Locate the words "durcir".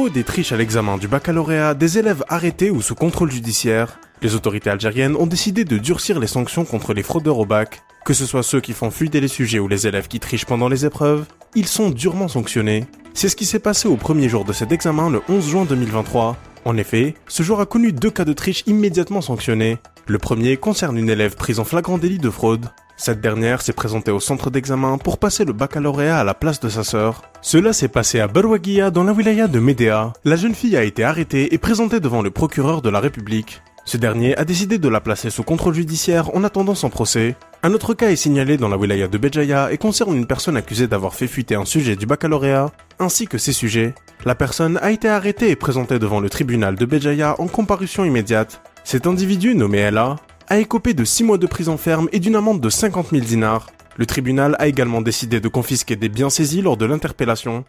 5.76-6.18